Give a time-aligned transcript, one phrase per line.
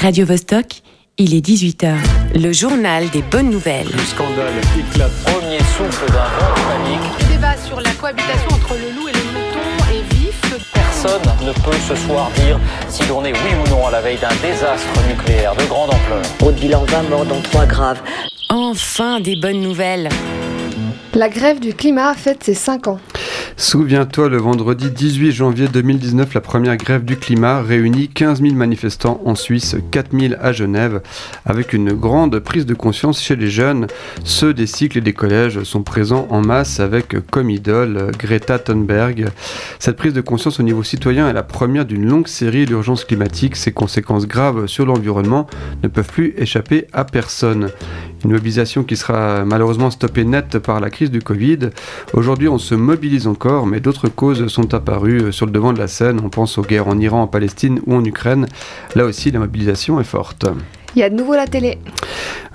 [0.00, 0.82] Radio Vostok,
[1.16, 1.92] il est 18h.
[2.34, 3.88] Le journal des bonnes nouvelles.
[3.92, 5.10] Le scandale éclate.
[5.24, 7.20] Premier souffle d'un vent de panique.
[7.20, 9.58] Le débat sur la cohabitation entre le loup et le mouton
[9.90, 10.40] est vif.
[10.72, 14.18] Personne ne peut ce soir dire si l'on est oui ou non à la veille
[14.18, 16.22] d'un désastre nucléaire de grande ampleur.
[16.42, 18.00] Au bilan 20 morts dont 3 graves.
[18.50, 20.10] Enfin des bonnes nouvelles.
[21.14, 23.00] La grève du climat fête ses 5 ans.
[23.60, 29.20] Souviens-toi, le vendredi 18 janvier 2019, la première grève du climat réunit 15 000 manifestants
[29.24, 31.02] en Suisse, 4 000 à Genève,
[31.44, 33.88] avec une grande prise de conscience chez les jeunes.
[34.22, 39.26] Ceux des cycles et des collèges sont présents en masse avec comme idole Greta Thunberg.
[39.80, 43.56] Cette prise de conscience au niveau citoyen est la première d'une longue série d'urgences climatiques.
[43.56, 45.48] Ses conséquences graves sur l'environnement
[45.82, 47.70] ne peuvent plus échapper à personne.
[48.24, 51.70] Une mobilisation qui sera malheureusement stoppée net par la crise du Covid.
[52.14, 55.88] Aujourd'hui, on se mobilise encore, mais d'autres causes sont apparues sur le devant de la
[55.88, 56.20] scène.
[56.24, 58.46] On pense aux guerres en Iran, en Palestine ou en Ukraine.
[58.96, 60.46] Là aussi, la mobilisation est forte.
[60.98, 61.78] Il y a de nouveau la télé.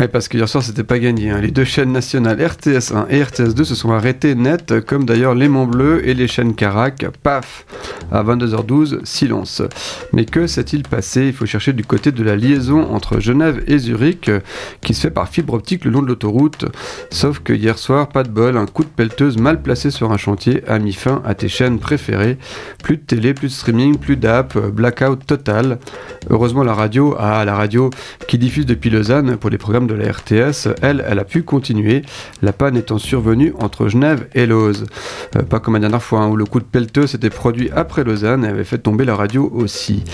[0.00, 1.30] Oui, parce qu'hier soir, c'était pas gagné.
[1.30, 1.40] hein.
[1.40, 6.04] Les deux chaînes nationales RTS1 et RTS2 se sont arrêtées net, comme d'ailleurs Léman Bleu
[6.08, 7.06] et les chaînes Carac.
[7.22, 7.64] Paf
[8.10, 9.62] À 22h12, silence.
[10.12, 11.26] Mais que s'est-il passé?
[11.26, 14.28] Il faut chercher du côté de la liaison entre Genève et Zurich,
[14.80, 16.64] qui se fait par fibre optique le long de l'autoroute.
[17.10, 20.16] Sauf que hier soir, pas de bol, un coup de pelleteuse mal placé sur un
[20.16, 22.38] chantier a mis fin à tes chaînes préférées.
[22.82, 25.78] Plus de télé, plus de streaming, plus d'app, blackout total.
[26.28, 27.90] Heureusement, la radio, ah, la radio
[28.26, 32.02] qui diffuse depuis Lausanne pour les programmes de la RTS, elle, elle a pu continuer,
[32.42, 34.86] la panne étant survenue entre Genève et Lauze.
[35.36, 38.04] Euh, pas comme la dernière fois, hein, où le coup de pelleteux s'était produit après
[38.04, 40.04] Lausanne et avait fait tomber la radio aussi.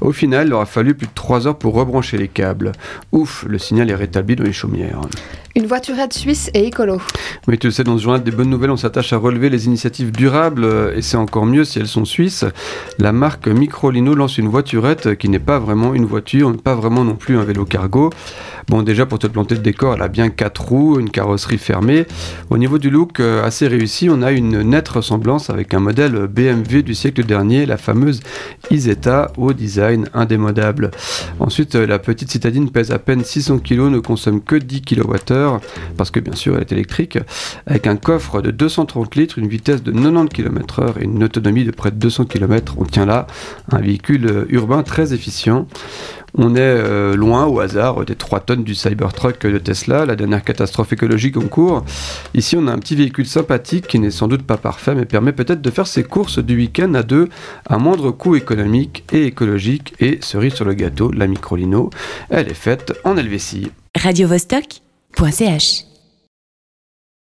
[0.00, 2.72] Au final, il aura fallu plus de 3 heures pour rebrancher les câbles.
[3.12, 5.00] Ouf, le signal est rétabli dans les chaumières.
[5.58, 7.00] Une voiturette suisse et écolo.
[7.48, 10.12] Oui, tu sais, dans ce journal des bonnes nouvelles, on s'attache à relever les initiatives
[10.12, 12.44] durables, euh, et c'est encore mieux si elles sont suisses.
[13.00, 17.16] La marque Microlino lance une voiturette qui n'est pas vraiment une voiture, pas vraiment non
[17.16, 18.10] plus un vélo cargo.
[18.68, 22.04] Bon, déjà, pour te planter le décor, elle a bien quatre roues, une carrosserie fermée.
[22.50, 26.26] Au niveau du look, euh, assez réussi, on a une nette ressemblance avec un modèle
[26.26, 28.20] BMW du siècle dernier, la fameuse
[28.70, 30.90] Isetta, au design indémodable.
[31.40, 35.60] Ensuite, euh, la petite citadine pèse à peine 600 kg, ne consomme que 10 kWh,
[35.96, 37.18] parce que bien sûr, elle est électrique,
[37.66, 41.70] avec un coffre de 230 litres, une vitesse de 90 km/h et une autonomie de
[41.70, 42.74] près de 200 km.
[42.76, 43.28] On tient là
[43.72, 45.66] un véhicule euh, urbain très efficient.
[46.36, 50.44] On est euh, loin au hasard des 3 tonnes du Cybertruck de Tesla, la dernière
[50.44, 51.84] catastrophe écologique en cours.
[52.34, 55.32] Ici, on a un petit véhicule sympathique qui n'est sans doute pas parfait, mais permet
[55.32, 57.28] peut-être de faire ses courses du week-end à deux
[57.66, 59.94] à moindre coût économique et écologique.
[60.00, 61.90] Et cerise sur le gâteau, la Microlino,
[62.30, 63.70] elle est faite en Helvétie.
[63.96, 65.88] radiovostok.ch